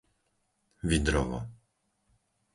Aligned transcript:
Vydrovo 0.89 1.39